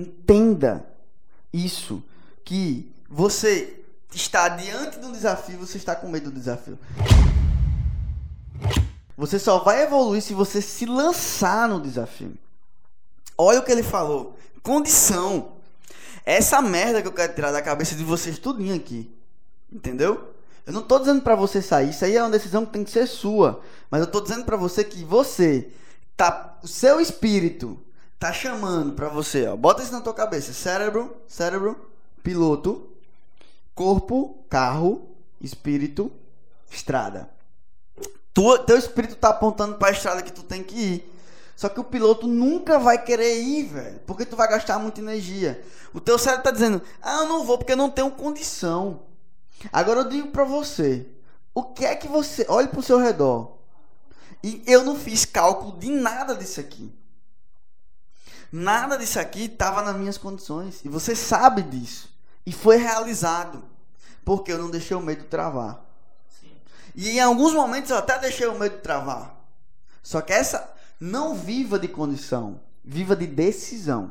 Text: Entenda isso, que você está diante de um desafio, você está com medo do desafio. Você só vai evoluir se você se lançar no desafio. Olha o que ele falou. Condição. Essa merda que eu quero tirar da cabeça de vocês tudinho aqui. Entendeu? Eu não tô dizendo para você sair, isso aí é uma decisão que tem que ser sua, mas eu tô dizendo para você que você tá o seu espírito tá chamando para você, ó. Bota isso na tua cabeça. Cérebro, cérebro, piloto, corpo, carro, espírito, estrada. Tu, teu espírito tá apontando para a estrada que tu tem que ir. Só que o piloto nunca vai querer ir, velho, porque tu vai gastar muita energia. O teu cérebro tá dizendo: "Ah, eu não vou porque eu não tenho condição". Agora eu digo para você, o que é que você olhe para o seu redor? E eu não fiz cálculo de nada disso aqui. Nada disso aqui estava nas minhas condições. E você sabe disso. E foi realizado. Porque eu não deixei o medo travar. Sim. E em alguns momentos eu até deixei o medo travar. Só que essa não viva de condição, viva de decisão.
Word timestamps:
Entenda 0.00 0.86
isso, 1.52 2.02
que 2.44 2.90
você 3.08 3.82
está 4.14 4.48
diante 4.48 4.98
de 4.98 5.06
um 5.06 5.12
desafio, 5.12 5.58
você 5.58 5.76
está 5.76 5.94
com 5.94 6.08
medo 6.08 6.30
do 6.30 6.38
desafio. 6.38 6.78
Você 9.16 9.38
só 9.38 9.58
vai 9.58 9.82
evoluir 9.82 10.22
se 10.22 10.32
você 10.32 10.62
se 10.62 10.86
lançar 10.86 11.68
no 11.68 11.80
desafio. 11.80 12.32
Olha 13.36 13.60
o 13.60 13.62
que 13.62 13.70
ele 13.70 13.82
falou. 13.82 14.38
Condição. 14.62 15.52
Essa 16.24 16.62
merda 16.62 17.02
que 17.02 17.08
eu 17.08 17.12
quero 17.12 17.34
tirar 17.34 17.52
da 17.52 17.60
cabeça 17.60 17.94
de 17.94 18.04
vocês 18.04 18.38
tudinho 18.38 18.74
aqui. 18.74 19.14
Entendeu? 19.70 20.34
Eu 20.66 20.72
não 20.72 20.82
tô 20.82 20.98
dizendo 20.98 21.20
para 21.20 21.34
você 21.34 21.60
sair, 21.60 21.90
isso 21.90 22.04
aí 22.04 22.16
é 22.16 22.22
uma 22.22 22.30
decisão 22.30 22.64
que 22.64 22.72
tem 22.72 22.84
que 22.84 22.90
ser 22.90 23.06
sua, 23.06 23.60
mas 23.90 24.00
eu 24.00 24.06
tô 24.06 24.20
dizendo 24.20 24.44
para 24.44 24.56
você 24.56 24.84
que 24.84 25.04
você 25.04 25.70
tá 26.16 26.58
o 26.62 26.68
seu 26.68 27.00
espírito 27.00 27.78
tá 28.20 28.34
chamando 28.34 28.92
para 28.92 29.08
você, 29.08 29.46
ó. 29.46 29.56
Bota 29.56 29.82
isso 29.82 29.92
na 29.92 30.02
tua 30.02 30.12
cabeça. 30.12 30.52
Cérebro, 30.52 31.16
cérebro, 31.26 31.88
piloto, 32.22 32.90
corpo, 33.74 34.44
carro, 34.50 35.08
espírito, 35.40 36.12
estrada. 36.70 37.30
Tu, 38.34 38.58
teu 38.60 38.76
espírito 38.76 39.16
tá 39.16 39.30
apontando 39.30 39.78
para 39.78 39.88
a 39.88 39.92
estrada 39.92 40.22
que 40.22 40.30
tu 40.30 40.42
tem 40.42 40.62
que 40.62 40.76
ir. 40.76 41.16
Só 41.56 41.68
que 41.68 41.80
o 41.80 41.84
piloto 41.84 42.26
nunca 42.26 42.78
vai 42.78 43.02
querer 43.02 43.40
ir, 43.40 43.64
velho, 43.64 44.00
porque 44.06 44.26
tu 44.26 44.36
vai 44.36 44.48
gastar 44.48 44.78
muita 44.78 45.00
energia. 45.00 45.62
O 45.92 46.00
teu 46.00 46.18
cérebro 46.18 46.44
tá 46.44 46.50
dizendo: 46.50 46.82
"Ah, 47.02 47.22
eu 47.22 47.28
não 47.28 47.44
vou 47.44 47.56
porque 47.56 47.72
eu 47.72 47.76
não 47.76 47.90
tenho 47.90 48.10
condição". 48.10 49.00
Agora 49.72 50.00
eu 50.00 50.08
digo 50.08 50.28
para 50.28 50.44
você, 50.44 51.06
o 51.54 51.62
que 51.64 51.84
é 51.84 51.94
que 51.94 52.06
você 52.06 52.46
olhe 52.48 52.68
para 52.68 52.80
o 52.80 52.82
seu 52.82 52.98
redor? 52.98 53.58
E 54.42 54.62
eu 54.66 54.84
não 54.84 54.96
fiz 54.96 55.24
cálculo 55.24 55.78
de 55.78 55.90
nada 55.90 56.34
disso 56.34 56.60
aqui. 56.60 56.99
Nada 58.52 58.96
disso 58.96 59.20
aqui 59.20 59.44
estava 59.44 59.82
nas 59.82 59.96
minhas 59.96 60.18
condições. 60.18 60.80
E 60.84 60.88
você 60.88 61.14
sabe 61.14 61.62
disso. 61.62 62.08
E 62.44 62.52
foi 62.52 62.76
realizado. 62.76 63.64
Porque 64.24 64.52
eu 64.52 64.58
não 64.58 64.70
deixei 64.70 64.96
o 64.96 65.00
medo 65.00 65.24
travar. 65.24 65.84
Sim. 66.40 66.50
E 66.94 67.10
em 67.10 67.20
alguns 67.20 67.52
momentos 67.52 67.90
eu 67.90 67.96
até 67.96 68.18
deixei 68.18 68.46
o 68.46 68.58
medo 68.58 68.78
travar. 68.78 69.36
Só 70.02 70.20
que 70.20 70.32
essa 70.32 70.72
não 70.98 71.34
viva 71.34 71.78
de 71.78 71.88
condição, 71.88 72.60
viva 72.84 73.14
de 73.14 73.26
decisão. 73.26 74.10